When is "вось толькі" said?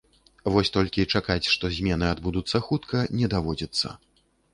0.53-1.03